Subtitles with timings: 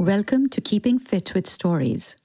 [0.00, 2.16] Welcome to Keeping Fit with Stories.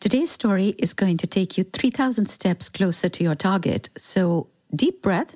[0.00, 3.88] Today's story is going to take you 3,000 steps closer to your target.
[3.96, 5.32] So, deep breath.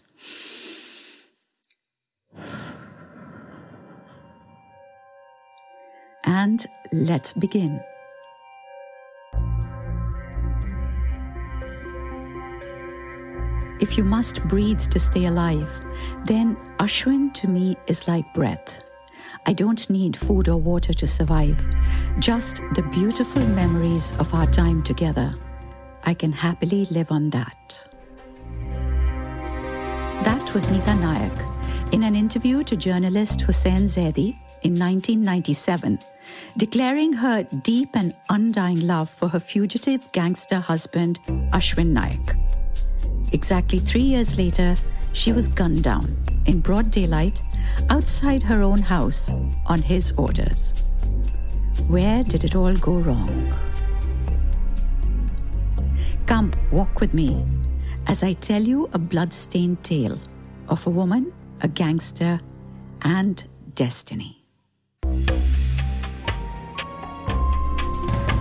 [6.25, 7.81] And let's begin.
[13.81, 15.71] If you must breathe to stay alive,
[16.25, 18.85] then Ashwin to me is like breath.
[19.47, 21.59] I don't need food or water to survive,
[22.19, 25.35] just the beautiful memories of our time together.
[26.05, 27.87] I can happily live on that.
[30.25, 31.33] That was Nita Naik
[31.93, 35.99] in an interview to journalist Hussain Zaidi in 1997,
[36.57, 41.21] declaring her deep and undying love for her fugitive gangster husband,
[41.53, 42.35] Ashwin Naik.
[43.33, 44.75] Exactly three years later,
[45.13, 47.43] she was gunned down in broad daylight
[47.91, 49.31] outside her own house
[49.67, 50.75] on his orders.
[51.89, 53.53] Where did it all go wrong?
[56.27, 57.45] Come, walk with me
[58.07, 60.19] as I tell you a blood-stained tale
[60.69, 62.41] of a woman, a gangster,
[63.03, 64.45] and destiny.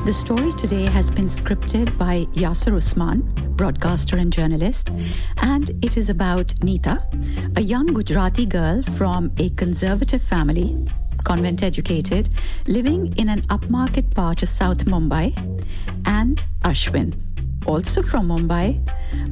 [0.06, 4.92] The story today has been scripted by Yasser Usman, broadcaster and journalist,
[5.38, 7.06] and it is about Nita,
[7.56, 10.76] a young Gujarati girl from a conservative family,
[11.24, 12.30] convent educated,
[12.68, 15.34] living in an upmarket part of South Mumbai,
[16.06, 17.14] and Ashwin,
[17.66, 18.80] also from Mumbai,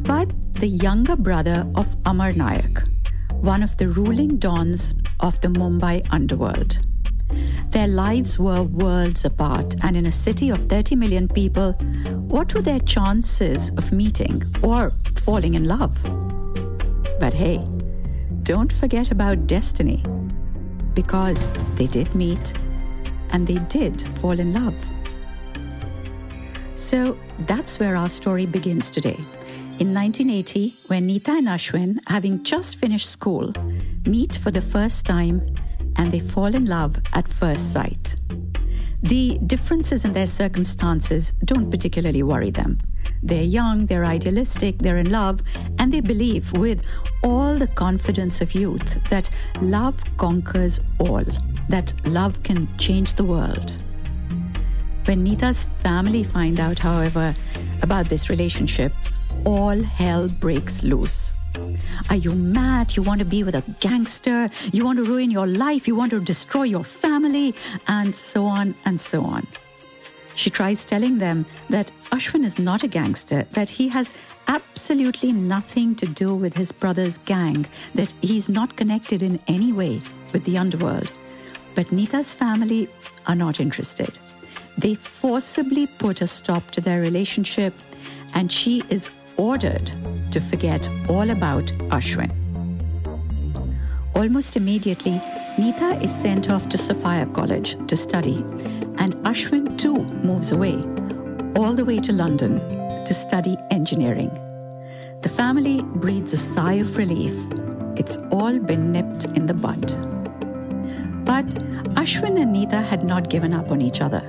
[0.03, 2.79] but the younger brother of Amar Naik,
[3.41, 6.79] one of the ruling dons of the Mumbai underworld.
[7.69, 11.73] Their lives were worlds apart, and in a city of 30 million people,
[12.27, 14.89] what were their chances of meeting or
[15.21, 15.97] falling in love?
[17.19, 17.65] But hey,
[18.43, 20.03] don't forget about destiny,
[20.93, 22.53] because they did meet
[23.31, 24.75] and they did fall in love.
[26.75, 29.19] So that's where our story begins today.
[29.79, 33.53] In 1980, when Nita and Ashwin, having just finished school,
[34.05, 35.50] meet for the first time
[35.95, 38.15] and they fall in love at first sight.
[39.03, 42.77] The differences in their circumstances don't particularly worry them.
[43.23, 45.41] They're young, they're idealistic, they're in love,
[45.79, 46.83] and they believe with
[47.23, 49.29] all the confidence of youth that
[49.61, 51.25] love conquers all,
[51.69, 53.81] that love can change the world.
[55.05, 57.35] When Nita's family find out, however,
[57.81, 58.93] about this relationship,
[59.45, 61.33] all hell breaks loose.
[62.09, 62.95] Are you mad?
[62.95, 64.49] You want to be with a gangster?
[64.71, 65.87] You want to ruin your life?
[65.87, 67.55] You want to destroy your family?
[67.87, 69.47] And so on and so on.
[70.35, 74.13] She tries telling them that Ashwin is not a gangster, that he has
[74.47, 80.01] absolutely nothing to do with his brother's gang, that he's not connected in any way
[80.33, 81.11] with the underworld.
[81.75, 82.89] But Nita's family
[83.27, 84.17] are not interested.
[84.77, 87.73] They forcibly put a stop to their relationship,
[88.33, 89.91] and she is ordered
[90.31, 92.31] to forget all about Ashwin.
[94.15, 95.21] Almost immediately,
[95.57, 98.37] Nita is sent off to Sophia College to study,
[98.97, 100.75] and Ashwin too moves away,
[101.55, 102.59] all the way to London
[103.05, 104.31] to study engineering.
[105.21, 107.35] The family breathes a sigh of relief.
[107.95, 109.87] It's all been nipped in the bud.
[111.25, 111.45] But
[111.95, 114.23] Ashwin and Nita had not given up on each other.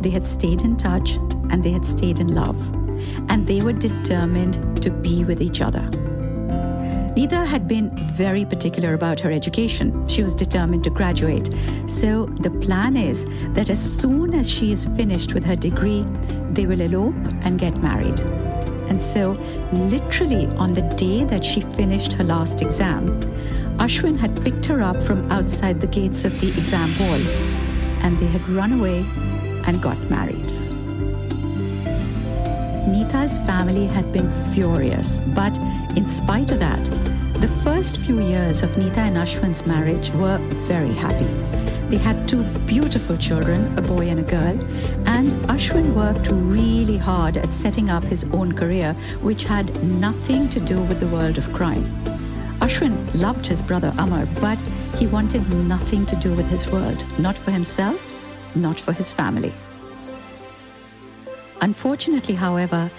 [0.00, 1.16] They had stayed in touch
[1.50, 2.83] and they had stayed in love
[3.28, 5.88] and they were determined to be with each other.
[7.16, 10.06] Nita had been very particular about her education.
[10.08, 11.48] She was determined to graduate.
[11.86, 16.04] So the plan is that as soon as she is finished with her degree,
[16.50, 18.18] they will elope and get married.
[18.88, 19.32] And so,
[19.72, 23.20] literally on the day that she finished her last exam,
[23.78, 27.20] Ashwin had picked her up from outside the gates of the exam hall,
[28.04, 29.04] and they had run away
[29.66, 30.63] and got married.
[32.86, 35.56] Nita's family had been furious, but
[35.96, 36.84] in spite of that,
[37.40, 40.36] the first few years of Nita and Ashwin's marriage were
[40.66, 41.24] very happy.
[41.88, 44.58] They had two beautiful children, a boy and a girl,
[45.06, 48.92] and Ashwin worked really hard at setting up his own career,
[49.22, 51.84] which had nothing to do with the world of crime.
[52.60, 54.60] Ashwin loved his brother Amar, but
[54.98, 57.98] he wanted nothing to do with his world, not for himself,
[58.54, 59.52] not for his family.
[61.64, 62.90] Unfortunately, however,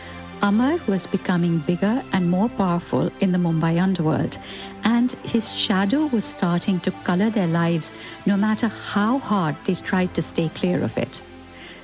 [0.41, 4.39] Amar was becoming bigger and more powerful in the Mumbai underworld,
[4.83, 7.93] and his shadow was starting to color their lives
[8.25, 11.21] no matter how hard they tried to stay clear of it.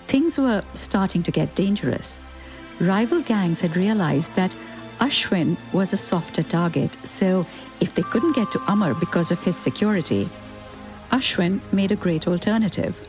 [0.08, 2.20] Things were starting to get dangerous.
[2.80, 4.56] Rival gangs had realized that
[5.00, 7.46] Ashwin was a softer target, so
[7.80, 10.28] if they couldn't get to Amar because of his security,
[11.12, 13.00] Ashwin made a great alternative.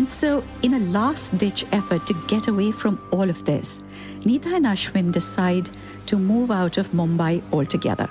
[0.00, 3.82] And so, in a last ditch effort to get away from all of this,
[4.24, 5.68] Nita and Ashwin decide
[6.06, 8.08] to move out of Mumbai altogether.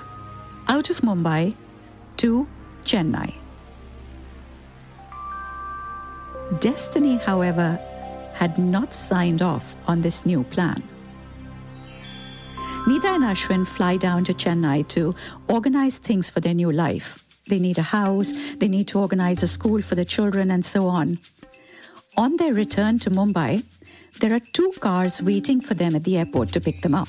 [0.68, 1.56] Out of Mumbai
[2.18, 2.46] to
[2.84, 3.34] Chennai.
[6.60, 7.76] Destiny, however,
[8.34, 10.84] had not signed off on this new plan.
[12.86, 15.16] Nita and Ashwin fly down to Chennai to
[15.48, 17.24] organize things for their new life.
[17.48, 20.86] They need a house, they need to organize a school for their children, and so
[20.86, 21.18] on.
[22.16, 23.64] On their return to Mumbai,
[24.20, 27.08] there are two cars waiting for them at the airport to pick them up.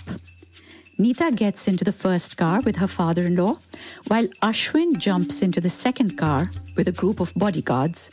[0.97, 3.57] Nita gets into the first car with her father in law,
[4.07, 8.11] while Ashwin jumps into the second car with a group of bodyguards,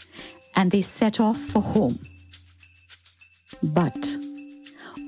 [0.56, 1.98] and they set off for home.
[3.62, 4.16] But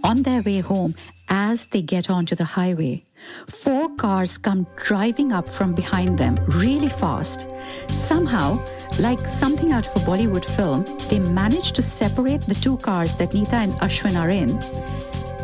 [0.05, 0.94] on their way home,
[1.29, 3.05] as they get onto the highway,
[3.49, 7.49] four cars come driving up from behind them really fast.
[7.88, 8.64] Somehow,
[8.99, 13.34] like something out of a Bollywood film, they manage to separate the two cars that
[13.34, 14.49] Nita and Ashwin are in.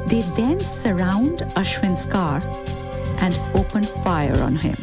[0.09, 2.41] They then surround Ashwin's car
[3.23, 4.77] and open fire on him.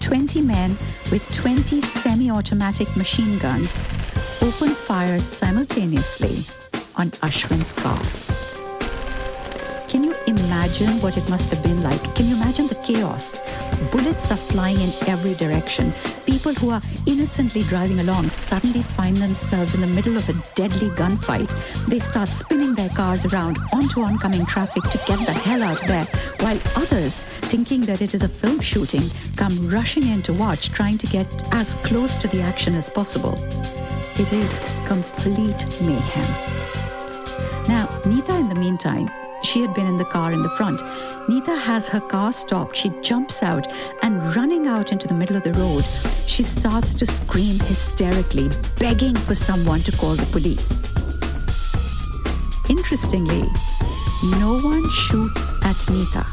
[0.00, 0.70] 20 men
[1.12, 3.76] with 20 semi automatic machine guns
[4.42, 6.44] open fire simultaneously
[6.96, 8.37] on Ashwin's car.
[10.28, 12.14] Imagine what it must have been like?
[12.14, 13.40] Can you imagine the chaos?
[13.90, 15.90] Bullets are flying in every direction.
[16.26, 20.90] People who are innocently driving along suddenly find themselves in the middle of a deadly
[20.90, 21.48] gunfight.
[21.86, 26.04] They start spinning their cars around onto oncoming traffic to get the hell out there,
[26.40, 30.98] while others, thinking that it is a film shooting, come rushing in to watch, trying
[30.98, 33.34] to get as close to the action as possible.
[34.16, 36.28] It is complete mayhem.
[37.66, 39.08] Now, Nita, in the meantime,
[39.42, 40.82] she had been in the car in the front.
[41.28, 42.76] Nita has her car stopped.
[42.76, 43.70] She jumps out
[44.02, 45.84] and running out into the middle of the road,
[46.26, 48.48] she starts to scream hysterically,
[48.78, 50.80] begging for someone to call the police.
[52.70, 53.42] Interestingly,
[54.38, 56.24] no one shoots at Nita.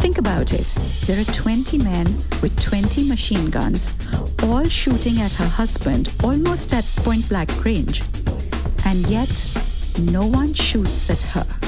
[0.00, 0.72] Think about it.
[1.06, 2.06] There are 20 men
[2.40, 3.94] with 20 machine guns,
[4.42, 8.02] all shooting at her husband almost at point blank range.
[8.86, 9.30] And yet,
[10.00, 11.59] no one shoots at her.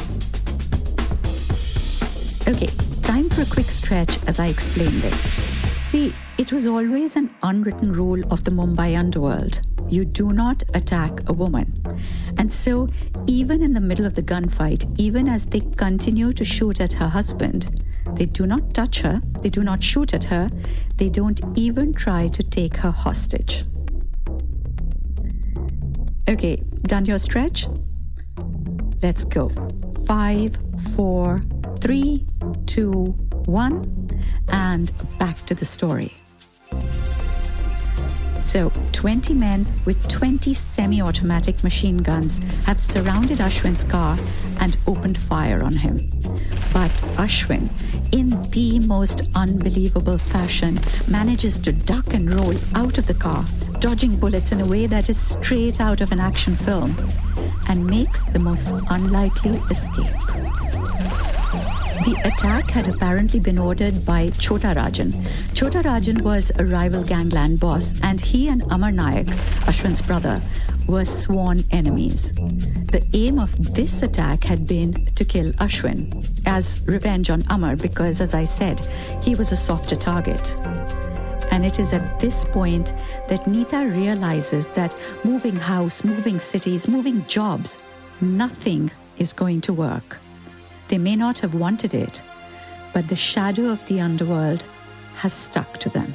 [2.53, 2.67] Okay,
[3.01, 5.19] time for a quick stretch as I explain this.
[5.81, 9.63] See, it was always an unwritten rule of the Mumbai underworld.
[9.89, 11.83] You do not attack a woman.
[12.37, 12.89] And so,
[13.27, 17.09] even in the middle of the gunfight, even as they continue to shoot at her
[17.09, 17.83] husband,
[18.17, 20.51] they do not touch her, they do not shoot at her,
[20.97, 23.65] they don't even try to take her hostage.
[26.29, 27.67] Okay, done your stretch?
[29.03, 29.51] Let's go.
[30.07, 30.59] Five,
[30.95, 31.41] four,
[31.81, 32.27] three,
[32.67, 32.93] two,
[33.47, 34.09] one,
[34.49, 36.13] and back to the story.
[38.41, 44.19] So, 20 men with 20 semi automatic machine guns have surrounded Ashwin's car
[44.61, 46.11] and opened fire on him.
[46.73, 47.71] But Ashwin,
[48.13, 50.79] in the most unbelievable fashion,
[51.09, 53.45] manages to duck and roll out of the car,
[53.81, 56.95] dodging bullets in a way that is straight out of an action film,
[57.69, 60.72] and makes the most unlikely escape.
[62.05, 65.13] The attack had apparently been ordered by Chota Rajan.
[65.55, 69.27] Chota Rajan was a rival gangland boss, and he and Amar Naik,
[69.67, 70.43] Ashwin's brother,
[70.89, 72.33] were sworn enemies.
[72.33, 78.21] The aim of this attack had been to kill Ashwin as revenge on Amar because,
[78.21, 78.81] as I said,
[79.23, 80.53] he was a softer target.
[81.53, 82.93] And it is at this point
[83.29, 84.93] that Nita realizes that
[85.23, 87.79] moving house, moving cities, moving jobs,
[88.21, 90.19] nothing is going to work.
[90.93, 92.21] They may not have wanted it,
[92.93, 94.63] but the shadow of the underworld
[95.15, 96.15] has stuck to them.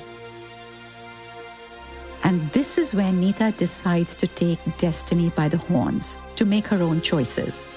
[2.24, 6.84] And this is where Nita decides to take destiny by the horns, to make her
[6.84, 7.68] own choices.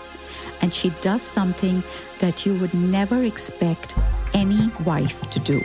[0.61, 1.83] And she does something
[2.19, 3.97] that you would never expect
[4.35, 5.59] any wife to do.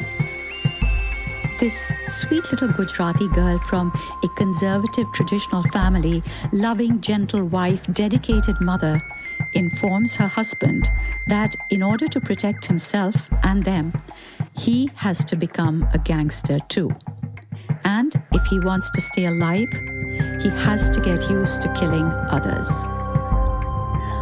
[1.59, 3.91] This sweet little Gujarati girl from
[4.23, 6.23] a conservative traditional family,
[6.53, 9.01] loving, gentle wife, dedicated mother,
[9.55, 10.89] informs her husband
[11.27, 13.93] that in order to protect himself and them,
[14.57, 16.93] he has to become a gangster too.
[17.85, 19.71] And if he wants to stay alive,
[20.41, 22.69] he has to get used to killing others.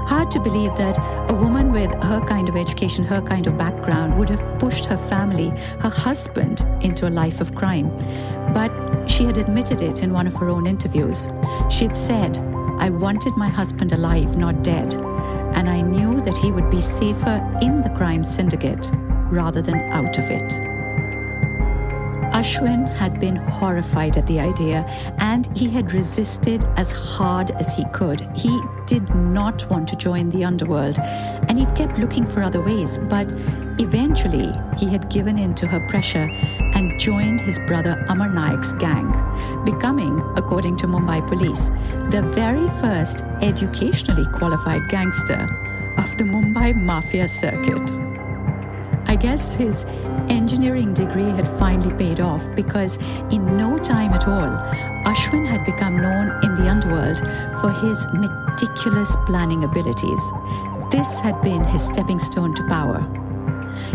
[0.06, 0.98] Hard to believe that
[1.32, 4.98] a woman with her kind of education, her kind of background, would have pushed her
[4.98, 5.50] family,
[5.80, 7.90] her husband, into a life of crime.
[8.54, 8.72] But
[9.10, 11.30] she had admitted it in one of her own interviews.
[11.70, 12.38] She had said,
[12.80, 14.94] I wanted my husband alive, not dead
[15.54, 18.90] and I knew that he would be safer in the crime syndicate
[19.30, 20.52] rather than out of it.
[22.34, 24.84] Ashwin had been horrified at the idea
[25.20, 28.22] and he had resisted as hard as he could.
[28.36, 32.98] He did not want to join the underworld and he kept looking for other ways,
[32.98, 33.32] but
[33.80, 36.28] eventually he had given in to her pressure
[36.75, 39.12] and joined his brother Amar Naik's gang,
[39.63, 41.70] becoming, according to Mumbai police,
[42.12, 45.42] the very first educationally qualified gangster
[45.98, 47.92] of the Mumbai mafia circuit.
[49.08, 49.86] I guess his
[50.30, 52.98] engineering degree had finally paid off because
[53.30, 54.50] in no time at all,
[55.06, 57.20] Ashwin had become known in the underworld
[57.62, 60.22] for his meticulous planning abilities.
[60.92, 63.23] This had been his stepping stone to power.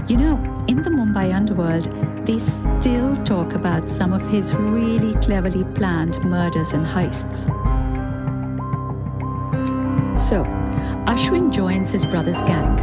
[0.08, 0.36] You know,
[0.68, 1.84] in the Mumbai underworld,
[2.26, 7.44] they still talk about some of his really cleverly planned murders and heists.
[10.18, 10.44] So,
[11.04, 12.78] Ashwin joins his brother's gang,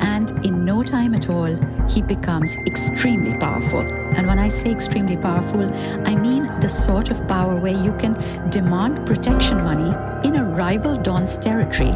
[0.00, 1.54] and in no time at all,
[1.90, 3.80] he becomes extremely powerful.
[4.16, 5.70] And when I say extremely powerful,
[6.06, 8.14] I mean the sort of power where you can
[8.48, 9.94] demand protection money
[10.26, 11.92] in a rival Don's territory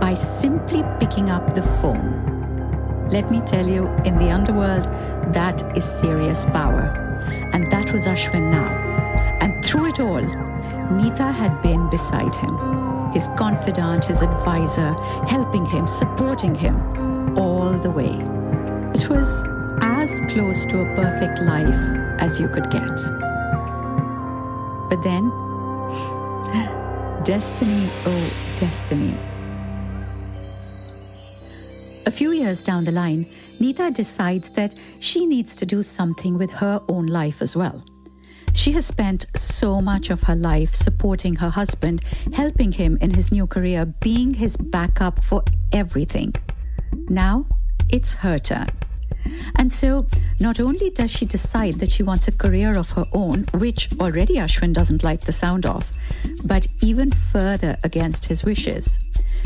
[0.00, 2.17] by simply picking up the phone.
[3.10, 4.84] Let me tell you, in the underworld,
[5.34, 6.94] that is serious power.
[7.52, 8.68] And that was Ashwin now.
[9.40, 10.22] And through it all,
[10.90, 12.78] Nita had been beside him
[13.12, 14.92] his confidant, his advisor,
[15.26, 18.12] helping him, supporting him all the way.
[18.94, 19.44] It was
[19.82, 22.96] as close to a perfect life as you could get.
[24.90, 25.30] But then,
[27.24, 29.16] destiny, oh, destiny.
[32.08, 33.26] A few years down the line,
[33.60, 37.84] Nita decides that she needs to do something with her own life as well.
[38.54, 43.30] She has spent so much of her life supporting her husband, helping him in his
[43.30, 46.34] new career, being his backup for everything.
[47.10, 47.44] Now
[47.90, 48.68] it's her turn.
[49.56, 50.06] And so,
[50.40, 54.36] not only does she decide that she wants a career of her own, which already
[54.36, 55.92] Ashwin doesn't like the sound of,
[56.46, 58.98] but even further against his wishes,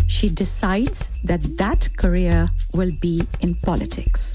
[0.07, 4.35] she decides that that career will be in politics.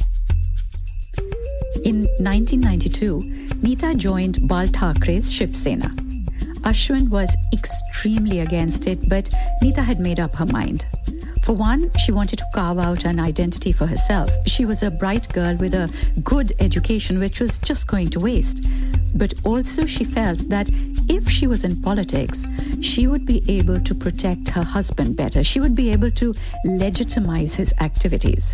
[1.83, 5.89] In 1992, Nita joined Bal Thackeray's Shiv Sena.
[6.63, 9.29] Ashwin was extremely against it, but
[9.61, 10.85] Nita had made up her mind.
[11.43, 14.29] For one, she wanted to carve out an identity for herself.
[14.47, 15.89] She was a bright girl with a
[16.23, 18.67] good education, which was just going to waste.
[19.15, 20.67] But also, she felt that
[21.09, 22.45] if she was in politics,
[22.81, 25.43] she would be able to protect her husband better.
[25.43, 26.33] She would be able to
[26.65, 28.53] legitimize his activities.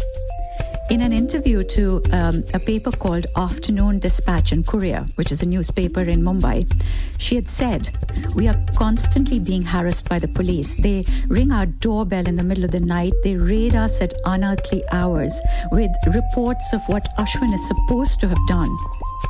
[0.90, 5.46] In an interview to um, a paper called Afternoon Dispatch and Courier, which is a
[5.46, 6.70] newspaper in Mumbai,
[7.18, 7.90] she had said,
[8.36, 10.76] We are constantly being harassed by the police.
[10.76, 13.14] They ring our doorbell in the middle of the night.
[13.24, 15.40] They raid us at unearthly hours
[15.72, 18.76] with reports of what Ashwin is supposed to have done.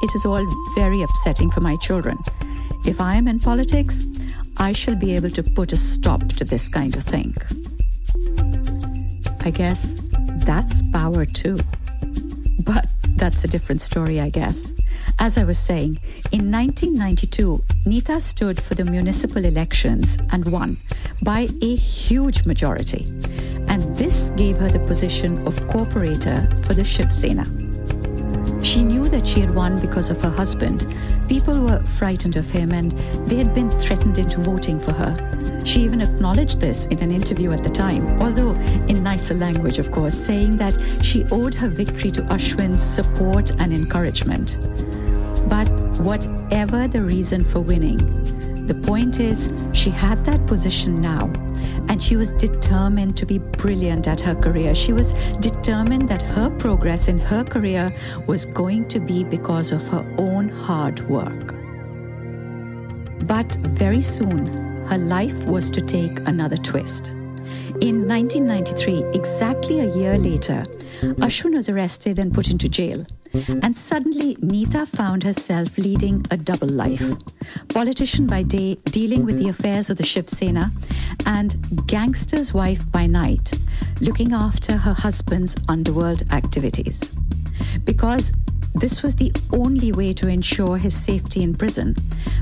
[0.02, 2.18] It is all very upsetting for my children.
[2.86, 4.04] If I am in politics,
[4.58, 7.34] I shall be able to put a stop to this kind of thing.
[9.42, 10.02] I guess
[10.46, 11.58] that's power too.
[12.66, 12.86] But
[13.16, 14.74] that's a different story, I guess.
[15.20, 15.98] As I was saying,
[16.32, 20.78] in 1992, Nita stood for the municipal elections and won
[21.24, 23.06] by a huge majority.
[23.70, 27.63] And this gave her the position of corporator for the Shiv Sena.
[28.64, 30.88] She knew that she had won because of her husband.
[31.28, 32.92] People were frightened of him and
[33.28, 35.62] they had been threatened into voting for her.
[35.66, 38.52] She even acknowledged this in an interview at the time, although
[38.88, 43.74] in nicer language, of course, saying that she owed her victory to Ashwin's support and
[43.74, 44.58] encouragement.
[45.50, 48.00] But whatever the reason for winning,
[48.68, 51.26] the point is she had that position now
[51.90, 54.74] and she was determined to be brilliant at her career.
[54.74, 57.94] She was determined that her progress in her career
[58.26, 61.54] was going to be because of her own hard work.
[63.28, 64.46] But very soon,
[64.88, 67.16] her life was to take another twist.
[67.84, 70.66] In 1993, exactly a year later,
[71.20, 73.06] Ashwin was arrested and put into jail.
[73.34, 77.04] And suddenly, Nita found herself leading a double life.
[77.68, 80.72] Politician by day, dealing with the affairs of the Shiv Sena,
[81.26, 83.52] and gangster's wife by night,
[84.00, 87.12] looking after her husband's underworld activities.
[87.84, 88.32] Because
[88.76, 91.98] this was the only way to ensure his safety in prison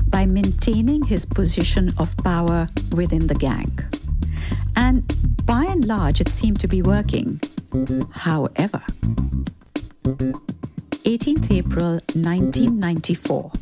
[0.06, 3.76] by maintaining his position of power within the gang.
[4.76, 5.02] And
[5.46, 7.40] by and large, it seemed to be working.
[8.12, 8.82] However,
[11.04, 13.52] 18th April 1994,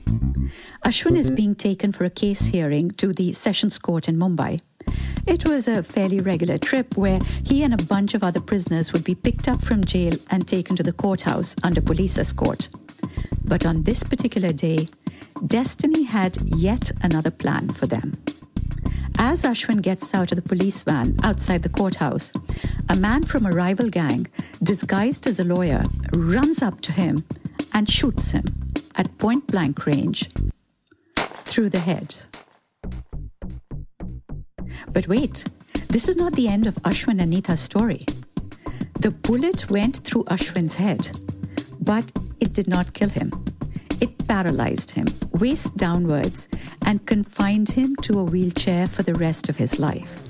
[0.85, 4.61] Ashwin is being taken for a case hearing to the Sessions Court in Mumbai.
[5.27, 9.05] It was a fairly regular trip where he and a bunch of other prisoners would
[9.05, 12.69] be picked up from jail and taken to the courthouse under police escort.
[13.45, 14.89] But on this particular day,
[15.47, 18.17] destiny had yet another plan for them.
[19.23, 22.33] As Ashwin gets out of the police van outside the courthouse,
[22.89, 24.27] a man from a rival gang,
[24.63, 25.85] disguised as a lawyer,
[26.15, 27.23] runs up to him
[27.75, 28.47] and shoots him
[28.97, 30.31] at point blank range
[31.45, 32.17] through the head.
[34.89, 35.45] But wait,
[35.89, 38.07] this is not the end of Ashwin and Nita's story.
[39.01, 41.11] The bullet went through Ashwin's head,
[41.79, 42.11] but
[42.41, 43.31] it did not kill him.
[44.31, 46.47] Paralyzed him, waist downwards,
[46.87, 50.23] and confined him to a wheelchair for the rest of his life.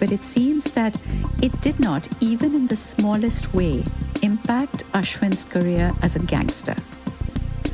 [0.00, 0.96] But it seems that
[1.40, 3.84] it did not, even in the smallest way,
[4.22, 6.74] impact Ashwin's career as a gangster.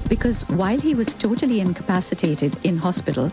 [0.07, 3.33] Because while he was totally incapacitated in hospital,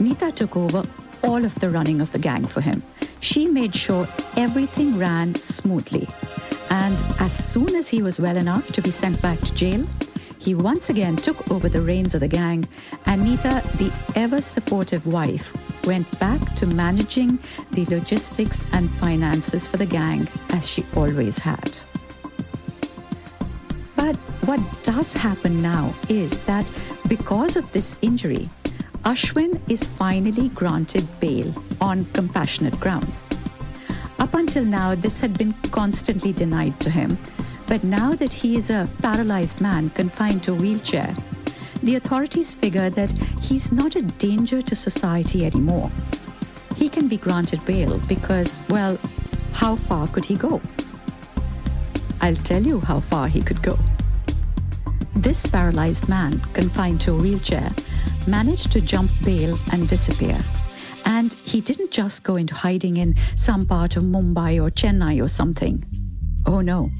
[0.00, 0.82] Nita took over
[1.22, 2.82] all of the running of the gang for him.
[3.20, 4.08] She made sure
[4.38, 6.08] everything ran smoothly.
[6.70, 9.86] And as soon as he was well enough to be sent back to jail,
[10.38, 12.66] he once again took over the reins of the gang,
[13.06, 15.52] and Nita, the ever supportive wife,
[15.84, 17.38] went back to managing
[17.72, 21.76] the logistics and finances for the gang as she always had.
[23.96, 24.16] But
[24.46, 26.66] what does happen now is that
[27.08, 28.48] because of this injury,
[29.04, 33.24] Ashwin is finally granted bail on compassionate grounds.
[34.18, 37.16] Up until now, this had been constantly denied to him,
[37.68, 41.14] but now that he is a paralyzed man confined to a wheelchair,
[41.82, 45.90] the authorities figure that he's not a danger to society anymore.
[46.74, 48.98] He can be granted bail because, well,
[49.52, 50.60] how far could he go?
[52.20, 53.78] I'll tell you how far he could go.
[55.14, 57.70] This paralyzed man, confined to a wheelchair,
[58.26, 60.38] managed to jump bail and disappear.
[61.04, 65.28] And he didn't just go into hiding in some part of Mumbai or Chennai or
[65.28, 65.84] something.
[66.46, 66.90] Oh no.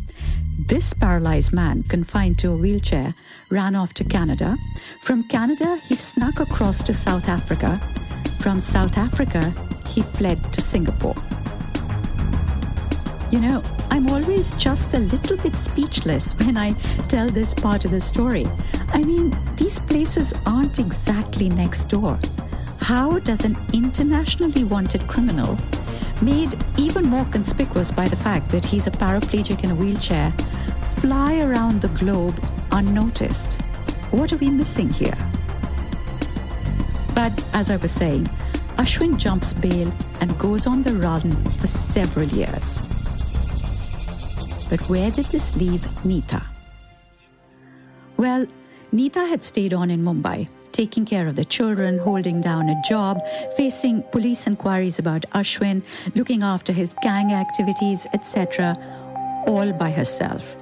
[0.59, 3.15] This paralyzed man, confined to a wheelchair,
[3.49, 4.57] ran off to Canada.
[5.01, 7.81] From Canada, he snuck across to South Africa.
[8.41, 9.55] From South Africa,
[9.87, 11.15] he fled to Singapore.
[13.31, 16.73] You know, I'm always just a little bit speechless when I
[17.07, 18.45] tell this part of the story.
[18.89, 22.19] I mean, these places aren't exactly next door.
[22.81, 25.57] How does an internationally wanted criminal,
[26.23, 30.33] made even more conspicuous by the fact that he's a paraplegic in a wheelchair,
[30.97, 33.61] fly around the globe unnoticed?
[34.11, 35.17] What are we missing here?
[37.15, 38.29] But as I was saying,
[38.77, 42.89] Ashwin jumps bail and goes on the run for several years.
[44.71, 46.43] But where did this leave Nita?
[48.17, 48.47] Well,
[48.93, 53.21] Nita had stayed on in Mumbai, taking care of the children, holding down a job,
[53.57, 55.83] facing police inquiries about Ashwin,
[56.15, 58.77] looking after his gang activities, etc.,
[59.47, 60.57] all by herself.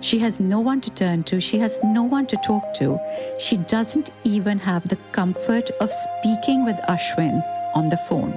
[0.00, 1.40] She has no one to turn to.
[1.40, 2.98] She has no one to talk to.
[3.38, 7.40] She doesn't even have the comfort of speaking with Ashwin
[7.74, 8.36] on the phone.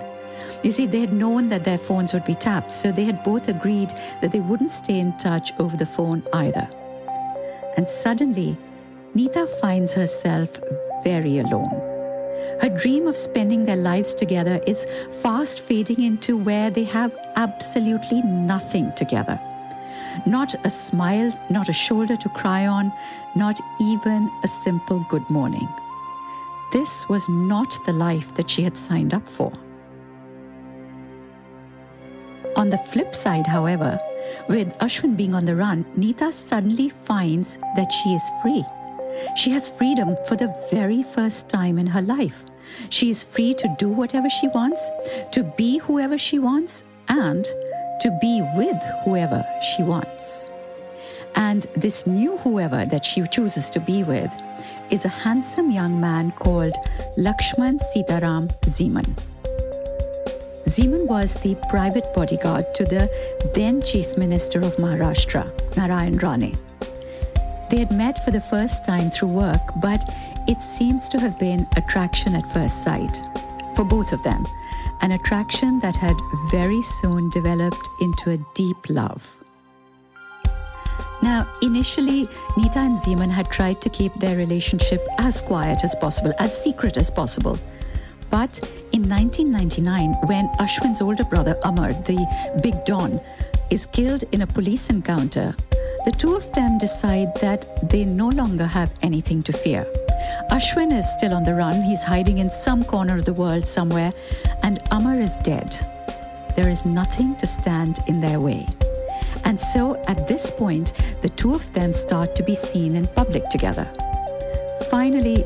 [0.64, 3.48] You see, they had known that their phones would be tapped, so they had both
[3.48, 3.90] agreed
[4.22, 6.68] that they wouldn't stay in touch over the phone either.
[7.78, 8.58] And suddenly,
[9.16, 10.50] Nita finds herself
[11.06, 11.70] very alone.
[12.62, 14.86] Her dream of spending their lives together is
[15.22, 19.40] fast fading into where they have absolutely nothing together.
[20.26, 22.92] Not a smile, not a shoulder to cry on,
[23.36, 25.68] not even a simple good morning.
[26.74, 29.52] This was not the life that she had signed up for.
[32.56, 34.00] On the flip side, however,
[34.48, 38.64] with Ashwin being on the run, Nita suddenly finds that she is free.
[39.36, 42.44] She has freedom for the very first time in her life.
[42.90, 44.82] She is free to do whatever she wants,
[45.32, 47.46] to be whoever she wants, and
[48.02, 50.46] to be with whoever she wants.
[51.36, 54.32] And this new whoever that she chooses to be with
[54.90, 56.74] is a handsome young man called
[57.18, 59.16] Lakshman Sitaram Zeman.
[60.68, 63.10] Zeman was the private bodyguard to the
[63.54, 65.46] then Chief Minister of Maharashtra,
[65.78, 66.58] Narayan Rane.
[67.70, 70.14] They had met for the first time through work, but
[70.48, 73.22] it seems to have been attraction at first sight
[73.76, 74.46] for both of them,
[75.02, 76.16] an attraction that had
[76.50, 79.36] very soon developed into a deep love.
[81.22, 86.34] Now, initially, Nita and Zeman had tried to keep their relationship as quiet as possible,
[86.40, 87.58] as secret as possible.
[88.30, 88.60] But
[88.92, 92.26] in 1999, when Ashwin's older brother Amar, the
[92.62, 93.20] Big Don,
[93.70, 95.56] is killed in a police encounter,
[96.06, 99.86] the two of them decide that they no longer have anything to fear.
[100.52, 104.14] Ashwin is still on the run, he's hiding in some corner of the world somewhere,
[104.64, 105.76] and Amar is dead.
[106.56, 108.68] There is nothing to stand in their way.
[109.44, 113.50] And so at this point, the two of them start to be seen in public
[113.50, 113.88] together.
[114.90, 115.44] Finally,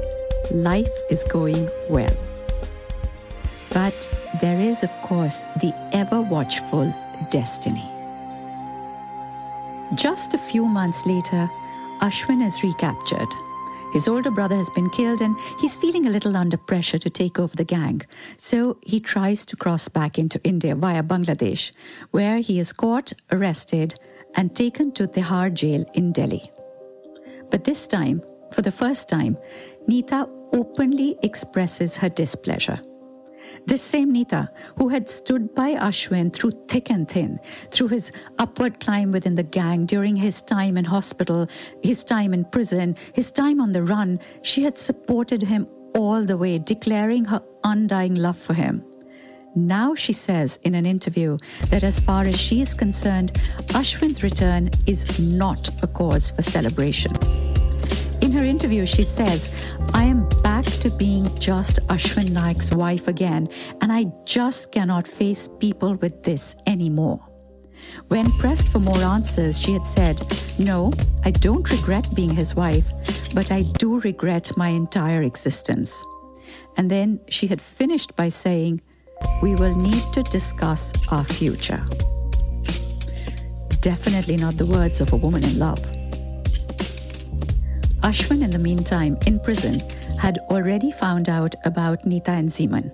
[0.52, 2.16] life is going well.
[3.72, 3.96] But
[4.42, 6.94] there is, of course, the ever watchful
[7.32, 7.89] destiny.
[9.96, 11.50] Just a few months later,
[12.02, 13.28] Ashwin is recaptured.
[13.92, 17.40] His older brother has been killed and he's feeling a little under pressure to take
[17.40, 18.02] over the gang.
[18.38, 21.72] So he tries to cross back into India via Bangladesh,
[22.12, 23.96] where he is caught, arrested,
[24.36, 26.52] and taken to Tihar jail in Delhi.
[27.50, 28.22] But this time,
[28.54, 29.38] for the first time,
[29.88, 32.80] Nita openly expresses her displeasure.
[33.66, 37.40] This same Nita, who had stood by Ashwin through thick and thin,
[37.72, 41.48] through his upward climb within the gang, during his time in hospital,
[41.84, 46.38] his time in prison, his time on the run, she had supported him all the
[46.38, 48.84] way, declaring her undying love for him.
[49.56, 51.38] Now she says in an interview
[51.70, 53.34] that as far as she is concerned,
[53.70, 57.14] Ashwin's return is not a cause for celebration.
[58.22, 60.30] In her interview, she says, I am
[60.62, 63.48] back to being just Ashwin Naik's wife again,
[63.80, 67.20] and I just cannot face people with this anymore.
[68.10, 70.22] When pressed for more answers, she had said,
[70.60, 70.92] No,
[71.24, 72.88] I don't regret being his wife,
[73.34, 75.96] but I do regret my entire existence.
[76.76, 78.82] And then she had finished by saying,
[79.42, 81.86] We will need to discuss our future.
[83.80, 85.80] Definitely not the words of a woman in love.
[88.02, 89.82] Ashwin, in the meantime, in prison,
[90.20, 92.92] had already found out about Nita and Zeman.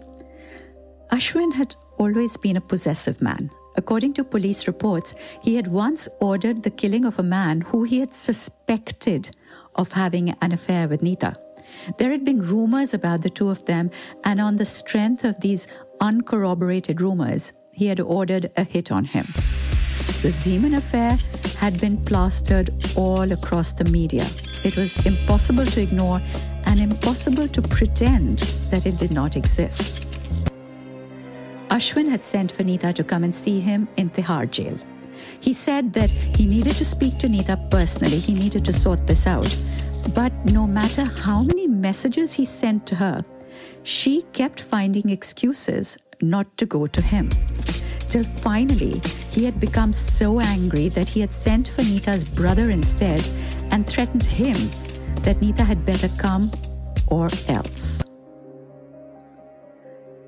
[1.12, 3.50] Ashwin had always been a possessive man.
[3.78, 8.00] According to police reports, he had once ordered the killing of a man who he
[8.00, 9.36] had suspected
[9.76, 11.34] of having an affair with Nita.
[11.98, 13.90] There had been rumors about the two of them,
[14.24, 15.68] and on the strength of these
[16.00, 19.26] uncorroborated rumors, he had ordered a hit on him.
[20.22, 21.18] The Zeman affair
[21.58, 24.26] had been plastered all across the media.
[24.64, 26.22] It was impossible to ignore
[26.66, 28.40] and impossible to pretend
[28.72, 30.06] that it did not exist.
[31.70, 34.80] Ashwin had sent for to come and see him in Tihar jail.
[35.40, 39.28] He said that he needed to speak to Nita personally, he needed to sort this
[39.28, 39.56] out.
[40.14, 43.24] But no matter how many messages he sent to her,
[43.84, 47.30] she kept finding excuses not to go to him
[48.16, 49.02] till finally
[49.32, 53.22] he had become so angry that he had sent for Nita's brother instead
[53.72, 54.56] and threatened him
[55.24, 56.50] that Nita had better come
[57.08, 58.02] or else.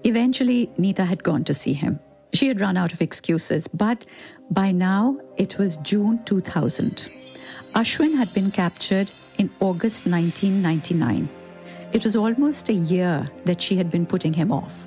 [0.04, 1.98] Eventually, Nita had gone to see him.
[2.34, 4.06] She had run out of excuses, but
[4.52, 7.10] by now it was June 2000.
[7.74, 11.30] Ashwin had been captured in August 1999.
[11.94, 14.87] It was almost a year that she had been putting him off.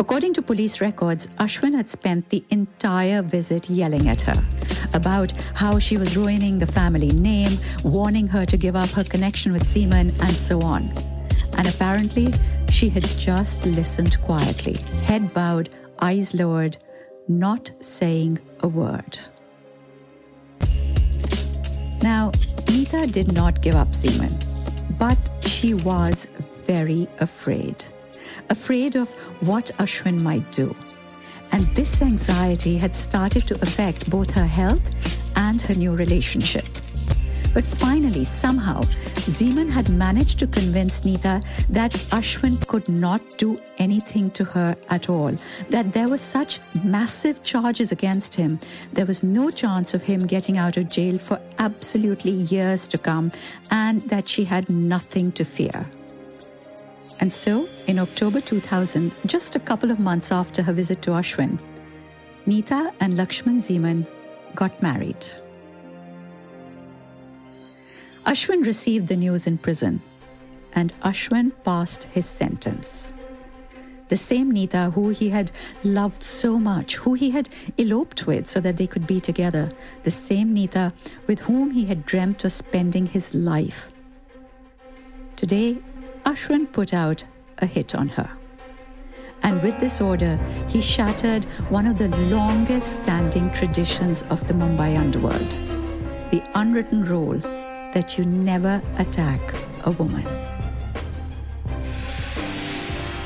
[0.00, 4.44] According to police records, Ashwin had spent the entire visit yelling at her
[4.94, 9.52] about how she was ruining the family name, warning her to give up her connection
[9.52, 10.90] with Zeman, and so on.
[11.58, 12.32] And apparently,
[12.70, 16.76] she had just listened quietly, head bowed, eyes lowered,
[17.26, 19.18] not saying a word.
[22.02, 22.30] Now,
[22.68, 24.32] Nita did not give up Zeman,
[24.96, 26.26] but she was
[26.66, 27.84] very afraid
[28.50, 30.74] afraid of what Ashwin might do.
[31.52, 34.82] And this anxiety had started to affect both her health
[35.36, 36.66] and her new relationship.
[37.54, 38.82] But finally, somehow,
[39.28, 45.08] Zeman had managed to convince Nita that Ashwin could not do anything to her at
[45.08, 45.34] all,
[45.70, 48.60] that there were such massive charges against him,
[48.92, 53.32] there was no chance of him getting out of jail for absolutely years to come,
[53.70, 55.86] and that she had nothing to fear.
[57.20, 61.58] And so, in October 2000, just a couple of months after her visit to Ashwin,
[62.46, 64.06] Nita and Lakshman Zeman
[64.54, 65.26] got married.
[68.24, 70.00] Ashwin received the news in prison,
[70.74, 73.10] and Ashwin passed his sentence.
[74.08, 75.50] The same Nita who he had
[75.82, 79.70] loved so much, who he had eloped with so that they could be together,
[80.04, 80.92] the same Nita
[81.26, 83.90] with whom he had dreamt of spending his life.
[85.36, 85.78] Today,
[86.28, 87.24] Ashwin put out
[87.56, 88.30] a hit on her.
[89.42, 90.36] And with this order,
[90.68, 95.50] he shattered one of the longest standing traditions of the Mumbai underworld
[96.30, 97.38] the unwritten rule
[97.94, 99.40] that you never attack
[99.84, 100.26] a woman.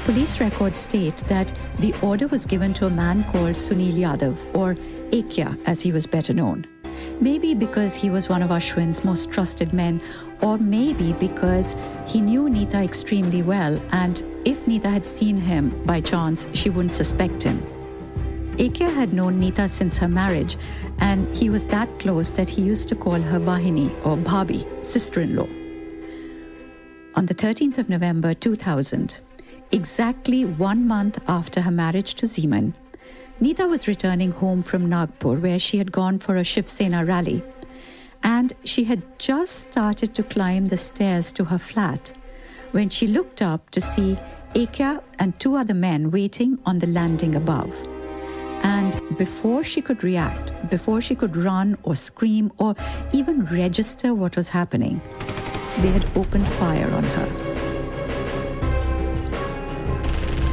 [0.04, 4.76] Police records state that the order was given to a man called Sunil Yadav, or
[5.10, 6.71] Ekya as he was better known.
[7.22, 10.00] Maybe because he was one of Ashwin's most trusted men,
[10.40, 16.00] or maybe because he knew Nita extremely well, and if Nita had seen him by
[16.00, 17.62] chance, she wouldn't suspect him.
[18.58, 20.56] Akia had known Nita since her marriage,
[20.98, 25.20] and he was that close that he used to call her Vahini or Bhabi, sister
[25.20, 25.48] in law.
[27.14, 29.20] On the 13th of November 2000,
[29.70, 32.74] exactly one month after her marriage to Zeman,
[33.40, 37.42] Nita was returning home from Nagpur, where she had gone for a Shiv Sena rally,
[38.22, 42.12] and she had just started to climb the stairs to her flat
[42.70, 44.16] when she looked up to see
[44.54, 47.74] Akia and two other men waiting on the landing above.
[48.62, 52.76] And before she could react, before she could run or scream or
[53.12, 55.00] even register what was happening,
[55.78, 57.41] they had opened fire on her.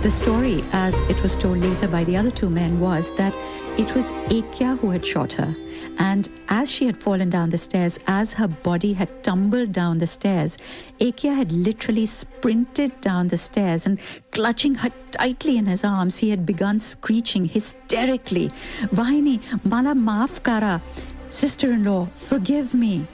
[0.02, 3.36] The story, as it was told later by the other two men, was that
[3.78, 5.54] it was Akia who had shot her
[6.00, 10.08] and as she had fallen down the stairs, as her body had tumbled down the
[10.08, 10.58] stairs,
[11.00, 14.00] Akia had literally sprinted down the stairs and
[14.32, 18.50] clutching her tightly in his arms, he had begun screeching hysterically,
[18.94, 20.82] Vahini, mala maaf kara,
[21.30, 23.06] sister-in-law, forgive me.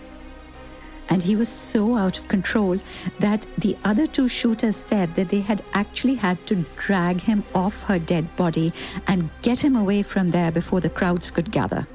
[1.09, 2.79] And he was so out of control
[3.19, 7.83] that the other two shooters said that they had actually had to drag him off
[7.83, 8.73] her dead body
[9.07, 11.87] and get him away from there before the crowds could gather.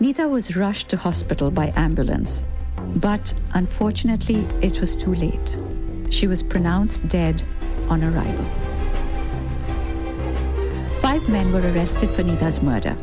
[0.00, 2.44] Nita was rushed to hospital by ambulance,
[2.96, 5.58] but unfortunately, it was too late.
[6.10, 7.42] She was pronounced dead
[7.88, 8.44] on arrival.
[11.00, 12.96] Five men were arrested for Nita's murder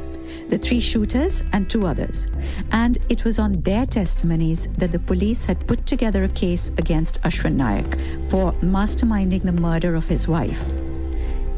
[0.50, 2.28] the three shooters and two others.
[2.72, 7.22] And it was on their testimonies that the police had put together a case against
[7.22, 7.96] Ashwin Naik
[8.30, 10.66] for masterminding the murder of his wife.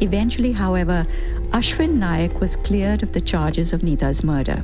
[0.02, 1.06] Eventually, however,
[1.52, 4.64] Ashwin Naik was cleared of the charges of Nita's murder.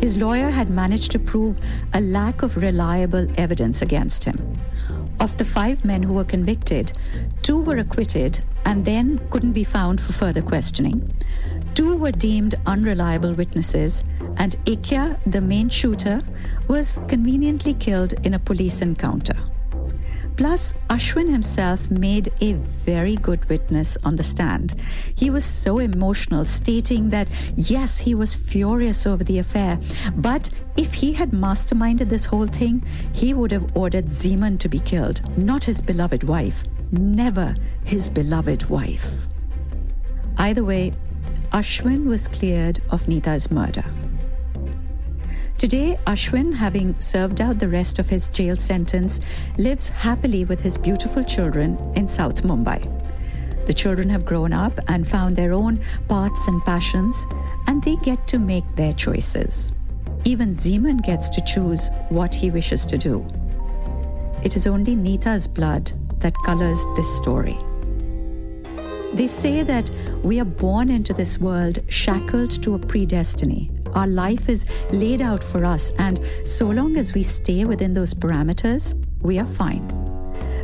[0.00, 1.58] His lawyer had managed to prove
[1.94, 4.36] a lack of reliable evidence against him.
[5.20, 6.92] Of the five men who were convicted,
[7.42, 11.08] two were acquitted and then couldn't be found for further questioning.
[11.74, 14.04] Two were deemed unreliable witnesses,
[14.36, 16.22] and Akia, the main shooter,
[16.68, 19.34] was conveniently killed in a police encounter.
[20.36, 24.80] Plus, Ashwin himself made a very good witness on the stand.
[25.14, 29.78] He was so emotional, stating that yes, he was furious over the affair,
[30.16, 34.78] but if he had masterminded this whole thing, he would have ordered Zeman to be
[34.78, 36.62] killed, not his beloved wife.
[36.92, 39.08] Never his beloved wife.
[40.36, 40.92] Either way,
[41.54, 43.84] Ashwin was cleared of Nita's murder.
[45.56, 49.20] Today, Ashwin, having served out the rest of his jail sentence,
[49.56, 52.82] lives happily with his beautiful children in South Mumbai.
[53.66, 57.24] The children have grown up and found their own paths and passions,
[57.68, 59.70] and they get to make their choices.
[60.24, 63.24] Even Zeman gets to choose what he wishes to do.
[64.42, 67.56] It is only Nita's blood that colors this story.
[69.14, 69.90] They say that
[70.22, 75.42] we are born into this world shackled to a predestiny, our life is laid out
[75.42, 79.86] for us, and so long as we stay within those parameters, we are fine.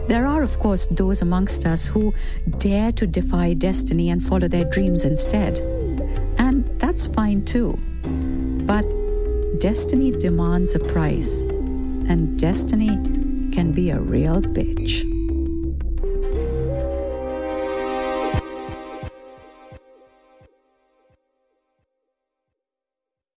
[0.08, 2.12] There are, of course, those amongst us who
[2.58, 5.60] dare to defy destiny and follow their dreams instead.
[6.38, 7.78] And that's fine too.
[8.66, 8.84] But
[9.60, 11.42] destiny demands a price,
[12.08, 12.88] and destiny
[13.52, 15.19] can be a real bitch.